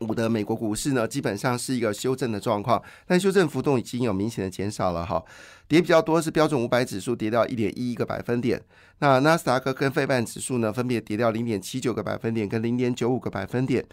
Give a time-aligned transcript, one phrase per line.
[0.00, 5.22] 五的美国股市呢，基本上是一个修正的状况，但修正幅度已经有明显的减少了哈。
[5.68, 8.60] 跌比较多是标准五百指数跌掉一点一一个百分点，
[8.98, 13.84] 那纳斯达克跟费半指数呢分别跌掉零点七九个百分点跟零点九五个百分点。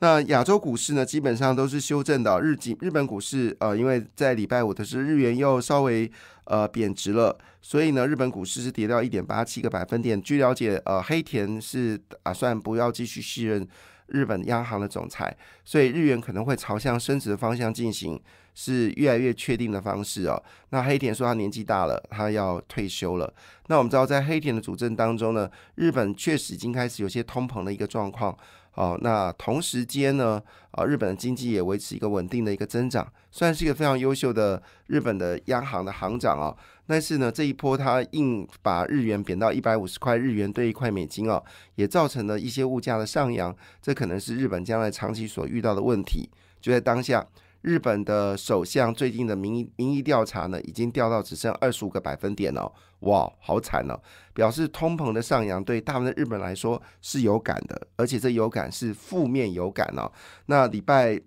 [0.00, 6.10] 那亚洲股市呢基本上都是修正的，日经日本股市呃因为在礼拜五的是日元又稍微
[6.44, 10.20] 呃贬值了，所以呢日本股市是跌掉一点八七个百分点。
[10.20, 13.68] 据了解，呃黑田是打算不要继续续任
[14.10, 18.20] 日本央行的总裁，所以日元可能会朝向升值的方向进行。
[18.52, 20.42] 是越来越确定的方式哦。
[20.70, 23.32] 那黑田说他年纪大了，他要退休了。
[23.68, 28.36] 那我们知道，在黑田的主政当中呢，日本确实已经开始有些通膨的一个状况。
[28.74, 36.54] 哦，那同时间呢，啊，日本的经济也维持一个稳定的一个增长，算是一个非常优秀的日本的央行的行长啊。
[36.90, 41.40] 但是呢，这一波它硬把日元贬到一百五十块日元兑一块美金哦，
[41.76, 43.56] 也造成了一些物价的上扬。
[43.80, 46.28] 这可能是日本将来长期所遇到的问题。
[46.60, 47.24] 就在当下。
[47.62, 54.00] 日本的首相最近的民意民意调查呢，已经掉到只剩二十五个百分点了，哇，好惨哦！
[54.32, 60.10] 表示通膨的上扬对大部分日本来说是有感的，而且这有感是负面有感哦。
[60.46, 61.20] 那礼拜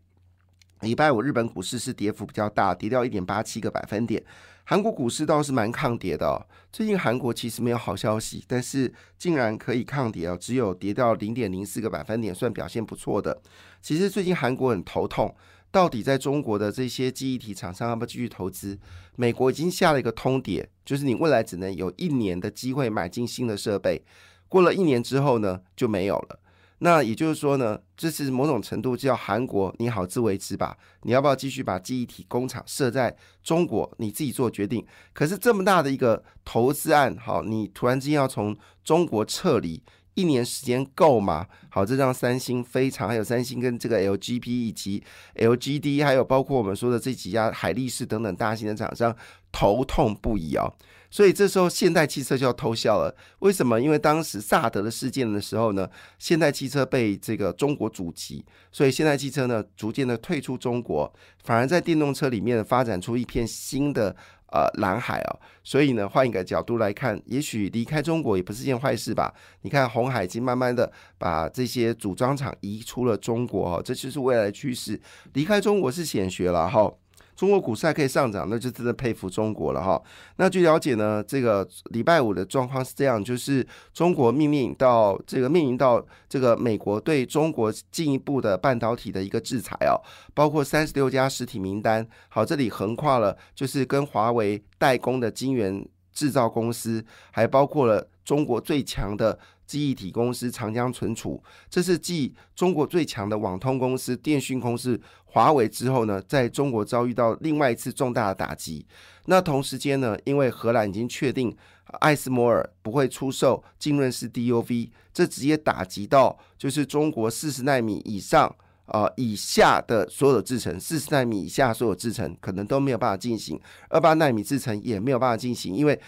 [0.82, 4.24] 礼拜五日本股市是跌幅比较大，跌掉一点八七个百分点。
[4.66, 13.42] 韩国股市倒是蛮抗跌的，最近韩国其实没有好消息，但是竟然可以抗跌哦，只有跌到零点零四个百分点，算表现不错的。
[13.82, 15.36] 其实最近韩国很头痛。
[15.70, 18.78] 到底在中国的这些记忆体厂商要不要继续投资？
[19.16, 24.06] 美国已经下了一个通牒，就是你未来只能有一年的机会买进新的设备，
[24.48, 26.40] 过了一年之后呢就没有了。
[26.86, 30.78] 那也就是说呢，这是某种程度叫韩国你好自为之吧？
[31.04, 33.90] 你要不要继续把记忆体工厂设在中国？
[34.00, 34.86] 你自己做决定。
[35.14, 39.82] 可是这么大的一个投资案，好，你突然之间要从中国撤离。
[40.16, 41.48] 一年时间够吗？
[41.70, 45.02] 好，这让三星非常，还有三星跟这个 LGP 以及
[45.38, 49.16] LGD，还有包括我们说的这几家海力士等等大型的厂商
[49.52, 50.70] 头痛不已啊。
[51.14, 53.16] 所以这时候现代汽车就要偷笑了。
[53.38, 53.80] 为什么？
[53.80, 55.88] 因为当时萨德的事件的时候呢，
[56.18, 61.14] 现代汽车被这个中国阻击，所以现代汽车呢逐渐的退出中国，
[61.44, 64.16] 反而在电动车里面发展出一片新的。
[64.56, 69.34] 呃，蓝海哦，所以呢，换一个角度来看，也许离开中国也不是件坏事吧？
[69.64, 75.02] 你看，红海已经慢慢的把这些组装厂移出了中国哦，这就是未来的趋势。
[75.34, 76.94] 离开中国是显学了哈。
[77.36, 80.02] 中国股市还可以上涨，那就真的佩服中国了哈。
[80.38, 89.98] 那据了解呢，这个礼拜五的状况是这样，就是中国命令到这个命令到这个美国对中国进一步的半导体的一个制裁哦，
[90.34, 92.08] 包括三十六家实体名单。
[92.30, 99.38] 好，这里横跨了就是跟华为代工的晶圆制造公司，还包括了中国最强的。
[99.66, 108.86] 记忆体公司长江存储，这是继中国最强的网通公司电讯公司华为之后呢，在中国遭遇到另外一次重大的打击。
[109.26, 111.56] 那同时间呢，因为荷兰已经确定
[112.00, 118.54] 艾斯摩尔不会出售浸润式 DUV，这直接打击到就是中国四十纳米以上
[118.86, 123.60] 啊以下的所有制程，四十纳米以下所有制程可能都没有办法进行，
[123.90, 126.00] 二八纳米制程也没有办法进行，因为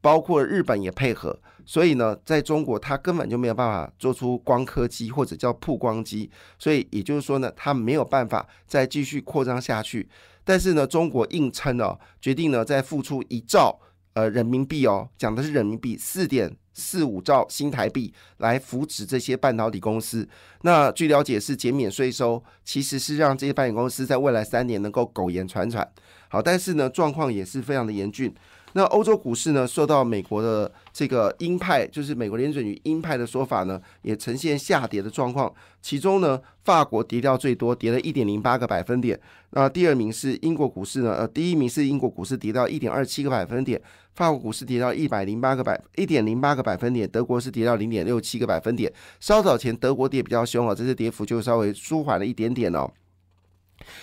[0.00, 1.38] 包括日本也配合。
[1.66, 10.08] 所以呢，在中国，它根本就没有办法做出光刻机或者叫曝光机，所以也就是说呢，它没有办法再继续扩张下去。
[10.44, 13.80] 但是呢，中国硬撑哦，决定呢再付出一兆
[14.14, 20.28] 呃人民币哦，讲的是人民币四点四五兆新台币来扶持这些半导体公司。
[20.62, 25.90] 那据了解是减免税收，其实是让这些半导体公司在未来三年能够苟延残喘。
[26.28, 28.32] 好，但是呢，状况也是非常的严峻。
[28.76, 35.50] 那欧洲股市呢，受到美国的这个鹰派，就是美国联准局鹰派的说法呢，也呈现下跌的状况。
[35.80, 39.18] 其中呢，法国跌掉最多，跌了一点零八个百分点。
[39.52, 43.80] 那第二名是英国股市呢，呃，第一名是英国股市跌到一点二七个百分点，
[44.14, 48.92] 法国股市跌到一百零八个百一点零八个百分点，德国是跌到零点六七个百分点。
[49.20, 52.86] 稍早前德国跌比较凶啊，这次跌幅就稍微舒缓了一点点哦。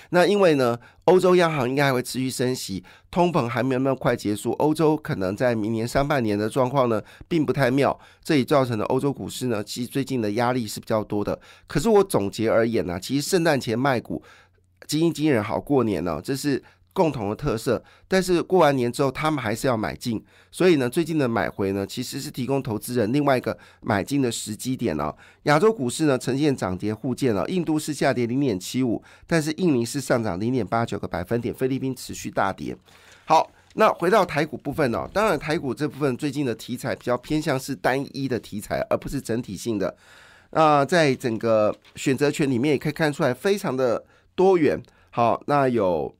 [0.09, 11.39] 那因为呢，欧洲央行应该还会持续升息，通膨还没有那么快结束，欧洲可能在明年上半年的状况呢，并不太妙，这也造成了欧洲股市呢，其实最近的压力是比较多的。
[11.67, 14.23] 可是我总结而言呢，其实圣诞前卖股，
[14.87, 16.61] 基金经理人好过年呢，这是
[16.93, 17.83] 共同的特色。
[18.07, 25.13] 但是过完年之后，他们还是要买进，所以呢，最近的买回呢，其实是提供投资人另外一个买进的时机点哦。
[25.43, 32.77] 亚洲股市呢呈现涨跌互见哦，印度是下跌零点七五，但是印尼是上涨零点八九个百分点，菲律宾持续大跌。
[33.25, 33.51] 好。
[33.75, 39.97] 那回到台股部分哦，当然台股这部分最近的题材比较偏向是单一的题材，而不是整体性的。
[40.51, 44.05] 那在整个选择权里面也可以看出来，非常的
[44.35, 44.79] 多元。
[45.09, 46.15] 好，那有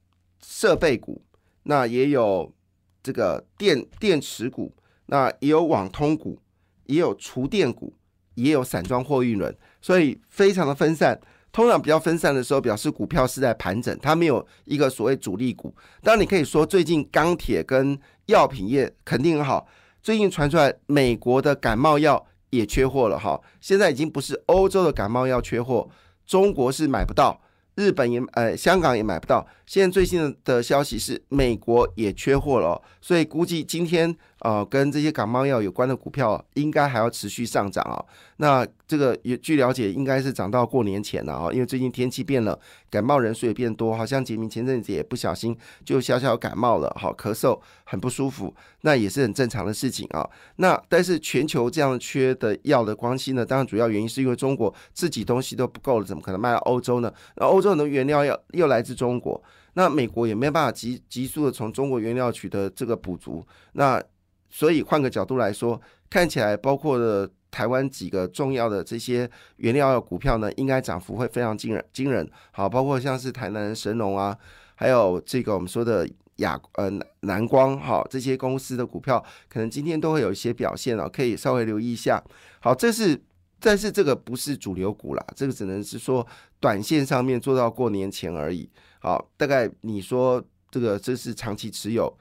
[0.46, 1.24] 设备股，
[1.64, 2.54] 那也有
[3.02, 4.76] 这个电电池股，
[5.08, 6.40] 那也有网通股，
[6.86, 7.94] 也有厨电股，
[8.36, 11.20] 也有散装货运轮，所以非常的分散。
[11.52, 15.72] 通常比较分散的时候，表示股票是在盘整，它没有一个所谓主力股。
[16.02, 17.96] 当然，你可以说最近钢铁跟
[18.26, 19.68] 药品业肯定很好。
[20.02, 25.88] 最近传出来，美国的感冒药也缺货了哈，现在已经不是欧洲的感冒药缺货，
[26.26, 27.40] 中国是买不到。
[27.76, 29.46] 日本也呃，香港也买不到。
[29.66, 38.04] 现在最新的消息是，美国也缺货了，所以估计今天呃，跟这些感冒药有关的股票应该还要持续上涨啊。
[38.38, 42.60] 那这个也据了解，应该是涨到过年前了啊，因为最近天气变了，
[42.90, 50.30] 感冒人数也变多，好像杰明前阵子也不小心就小小感冒了，好咳嗽，很不舒服，那也是很正常的事情啊。
[50.58, 57.10] 那但是全球这样缺的药的关系呢，当然主要原因是因为中国自己东西都不够了，怎么可能卖到欧洲呢？
[57.38, 59.42] 那欧洲很多原料要又来自中国，
[59.76, 64.04] 那美国也没有办法急急速的从中国原料取得这个补足，那
[64.54, 67.28] 所以换个角度来说，看起来包括了。
[67.54, 72.28] 台湾几个重要的这些原料股票呢，应该涨幅会非常惊人惊人。
[72.52, 74.36] 好，包括像是台南神龙啊，
[74.74, 82.20] 还有这个我们说的亚呃南光哈这些公司的股票，可能今天都会有一些表现哦，可以稍微留意一下。
[82.60, 83.22] 好，这是
[83.60, 86.26] 但是这个不是主流股啦，这个只能是说
[86.60, 88.68] 短线上面做到过年前而已。
[89.00, 92.12] 好，大概你说这个这是长期持有。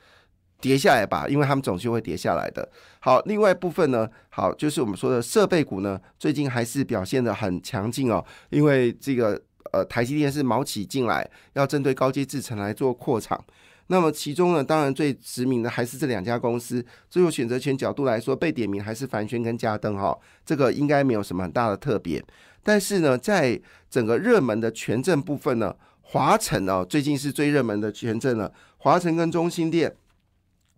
[0.62, 2.66] 跌下来吧，因为他们总是会跌下来的。
[3.00, 8.24] 好，另外部分呢，好就是我们说的设备股呢，最近还是表现的很强劲哦。
[8.50, 9.42] 因为这个
[9.72, 13.42] 呃，台积电是毛起进来，要针对高阶制程来做扩厂。
[13.88, 16.84] 那么其中呢，当然最知名的还是这两家公司。
[17.10, 20.16] 最后选择权角度来说，被点名还是凡轩跟嘉登哈，
[20.46, 22.24] 这个应该没有什么很大的特别。
[22.62, 23.60] 但是呢，在
[23.90, 28.52] 整个热门的权证部分呢，华晨哦，最近是最热门的权证了。
[28.78, 29.96] 华晨跟中心店。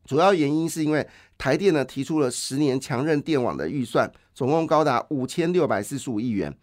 [0.05, 1.07] 主要原因是因为
[1.39, 6.55] 台电呢提出了十年强韧电网的预算，总共高达五千六百四十五亿元。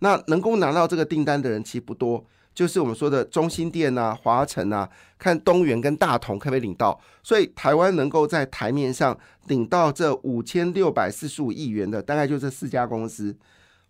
[0.00, 2.24] 那能够拿到这个订单的人其实不多，
[2.54, 4.88] 就是我们说的中心电啊、华晨啊，
[5.18, 6.98] 看东元跟大同可不可以领到。
[7.22, 9.18] 所以台湾能够在台面上
[9.48, 13.36] 领到这五千六百四十五亿元的，大概就这四家公司：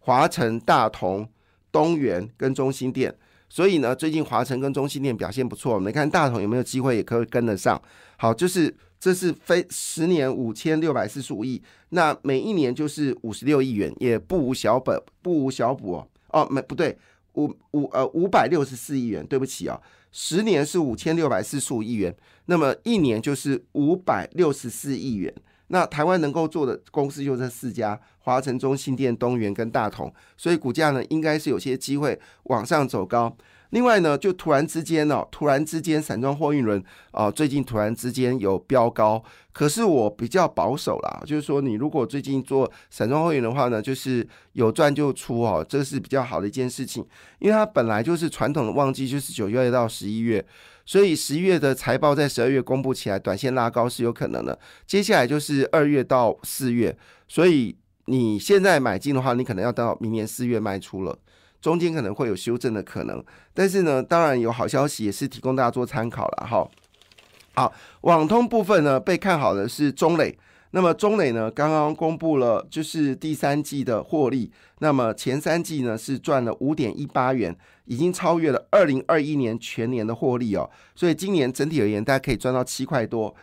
[0.00, 1.28] 华晨、大同、
[1.70, 3.16] 东元跟中心电。
[3.48, 7.80] 所以呢，最近华晨跟中心电表现不错，我们看大同有没有机会也可以跟得上。
[8.16, 8.76] 好，就是。
[9.00, 16.06] 这是非十年五千六百四十五亿，那每一年就是五十六亿元，也不无小本，不无小补哦。
[16.28, 16.96] 哦，没不对，
[17.32, 19.80] 五五呃五百六十四亿元，对不起哦，
[20.12, 22.14] 十年是五千六百四十五亿元，
[22.44, 25.34] 那么一年就是五百六十四亿元。
[25.72, 33.34] 那台湾能够做的公司就这四家：华晨、中信电、东元跟大同，所以股价呢应该是有些机会往上走高。
[33.70, 36.82] 另外呢，就突然之间哦，突然之间散装货运轮
[37.12, 39.22] 啊，最近突然之间有飙高。
[39.52, 47.04] 可是我比较保守啦，就是说你如果最近做散装货运的话呢，就是有赚就出哦，这是比较好的一件事情。
[47.38, 50.44] 因为它本来就是传统的旺季，就是九月到十一月，
[50.84, 54.58] 所以十一月的财报在十二月公布起来，短线拉高是有可能的。
[54.86, 61.18] 接下来就是二月到四月，所以你现在买进的话，你可能要到明年四月卖出了。
[61.60, 66.68] 中间可能会有修正的可能，但是呢，当然有好消息也是提供大家做参考了哈。
[67.54, 70.38] 好，网通部分呢被看好的是中磊，
[70.70, 83.34] 那么中磊呢刚刚公布了就是第三季的获利，那么前三季呢是赚了五点一八元，已经超越了二零二一年全年的获利哦，所以今年整体而言大家可以赚到七块多，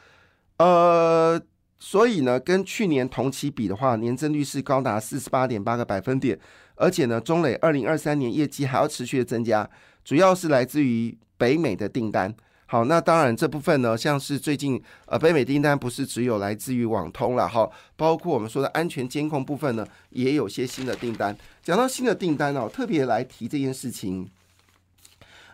[0.57, 1.41] 呃。
[1.79, 6.35] 所以呢，跟去年同期比的话，年增率是高达四十八点八个百分点，
[6.77, 9.69] 而且呢，中磊二零二三年业绩还要持续的增加，
[10.05, 12.33] 主要是来自于北美的订单。
[12.69, 21.35] 好，那当然这部分呢，像是最近呃北美订单不是只有来自于网通了哈，包括我们说的安全监控部分呢，也有些新的订单。
[21.63, 24.29] 讲到新的订单哦，特别来提这件事情。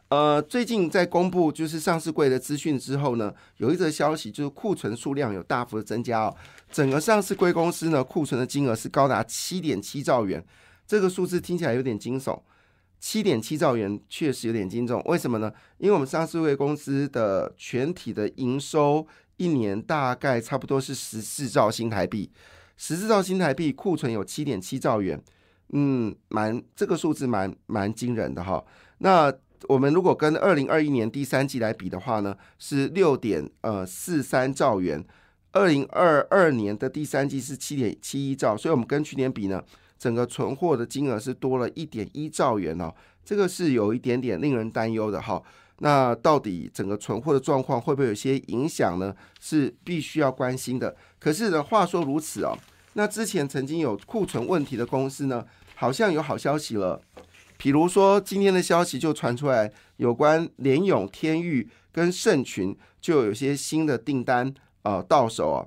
[0.09, 6.35] 呃，最近在公布就是上市柜的资讯之后呢，有一则消息就是库存数量有大幅的增加哦。
[6.71, 10.43] 整个上市柜公司呢，库存的金额是高达七点七兆元，
[10.93, 12.39] 这个数字听起来有点惊悚。
[12.99, 15.51] 七点七兆元确实有点惊重，为什么呢？
[15.79, 19.07] 因为我们上市会公司的全体的营收
[19.37, 22.31] 一年大概差不多是十四兆新台币，
[22.77, 25.19] 十四兆新台币库存有七点七兆元，
[25.71, 28.63] 嗯，蛮这个数字蛮蛮惊人的哈。
[28.99, 29.33] 那
[29.67, 35.03] 我们如果跟二零二一年第三季来比的话呢，是六点呃四三兆元，
[35.53, 39.63] 二零二二年的第三季是七点七一兆，所以我们跟去年比呢。
[40.03, 42.93] 整个存货的金额是多了一点一兆元哦，
[43.23, 45.41] 这个是有一点点令人担忧的哈。
[45.77, 49.15] 那到底整个存货的状况会不会有些影响呢？
[49.39, 50.93] 是必须要关心的。
[51.21, 52.53] 可是呢，话说如此哦，
[52.95, 55.45] 那之前曾经有库存问题的公司呢，
[55.75, 57.01] 好像有好消息了。
[57.57, 65.63] 比如说今天的消息就传出来，有关联永、天域跟盛群就有些新的订单呃到手啊。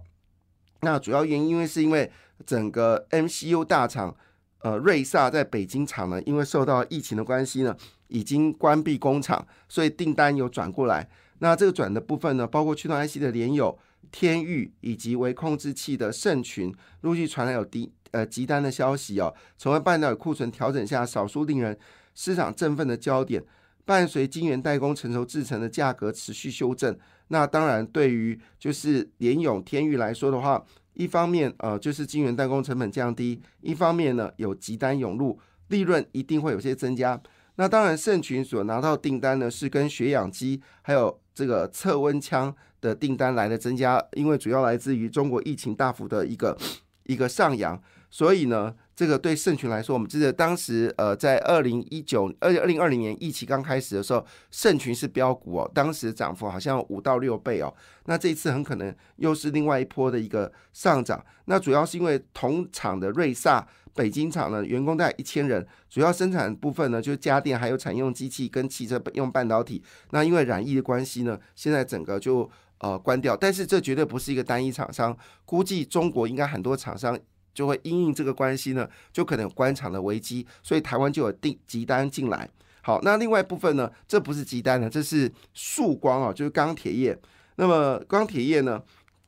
[0.82, 2.12] 那主要原因因为是因为
[2.44, 4.14] 整个 MCU 大厂。
[4.60, 7.76] 呃，瑞萨在北京厂呢，因为受到疫情的关系呢，
[8.08, 11.08] 已经关闭工厂，所以订单有转过来。
[11.38, 13.78] 那这个转的部分呢，包括驱动 IC 的联友、
[14.10, 19.32] 天域以及微控制器的盛群，陆续传来有低呃急单的消息哦。
[19.58, 21.78] 成为半导体库存调整下少数令人
[22.14, 23.44] 市场振奋的焦点。
[23.84, 26.98] 伴随晶圆代工成熟制成的价格持续修正，
[27.28, 30.64] 那当然对于就是联永、天域来说的话。
[30.96, 35.38] 一方面，呃，就是晶圆代工成本降低；一方面呢，有急单涌入，
[35.68, 37.20] 利润一定会有些增加。
[37.56, 46.56] 那当然，盛群所拿到订单呢，是跟血氧机还有这个测温枪的订单来的增加，因为主要来自于中国疫情大幅的一个
[47.04, 47.80] 一个上扬，
[48.16, 48.74] 所以呢。
[48.96, 57.70] 这个对盛群来说，我们记得当时，呃，在二零一九、二二零二零年疫情刚开始的时候，盛群是标股哦，当时涨幅好像五到六倍哦。
[58.06, 61.22] 那这一次很可能又是另外一波的一个上涨。
[61.44, 69.84] 那主要是因为同厂的瑞萨北京厂呢，员工大概一千人，主要生产部分呢就是家电，还有产用机器跟汽车用半导体。
[70.12, 73.36] 那因为染疫的关系呢，现在整个就呃关掉。
[73.36, 77.18] 但是这绝对不是一个单一厂商，估计中国应该很多厂商。
[77.56, 82.46] 就会因应这个关系呢，就可能有官场的危机，所以台湾就有订急单进来。
[82.82, 87.18] 好，那另外一部分呢，这不是急单呢，这是曙光啊，就是钢铁业。
[87.56, 88.82] 那么钢铁业呢，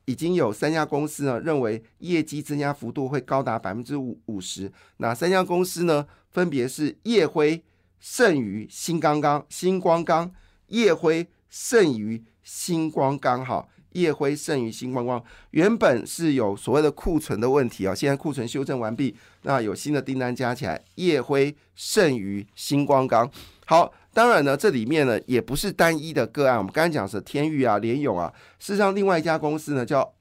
[0.05, 4.71] 已经有三家公司呢认为业绩增加幅度会高达百分之五五十。
[4.97, 6.05] 哪三家公司呢？
[6.29, 7.63] 分别是叶辉、
[7.99, 10.31] 盛宇、新刚刚、新光钢。
[10.67, 13.67] 叶辉、盛宇、新光钢，哈。
[13.93, 23.29] 夜辉胜于星光光，原本是有所谓的库存的问题啊，现在库存修正完毕，那有新的订单加起来，夜辉胜于星光钢。
[23.65, 30.13] 好，当然呢，这里面呢也不是单一的个案，我们刚才讲是天域啊、联勇啊，事实上另外一家公司呢叫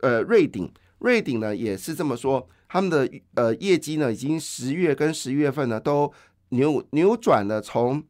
[0.00, 6.12] 呃瑞鼎，瑞鼎呢也是这么说，他们的呃业绩呢已经十月跟十一月份呢都
[6.50, 8.02] 扭扭转了，从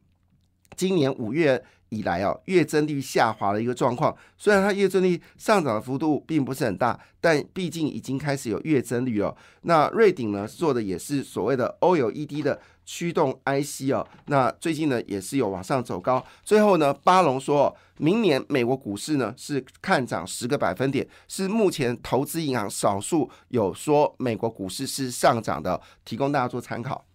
[0.75, 1.63] 今年五月。
[1.91, 4.15] 以来啊，月增率下滑的一个状况。
[4.37, 9.35] 虽然它月增率上涨的幅度并不是很大，但毕竟已经开始有月增率了。
[9.63, 14.07] 那瑞鼎呢做的也是所谓的 OLED 的驱动 IC 哦。
[14.27, 16.25] 那最近呢也是有往上走高。
[16.43, 27.03] 最后呢，巴龙说明年美国股市呢是看涨十个百分点，是目前投资银行少数有说美国股市是上涨的，提供大家做参考。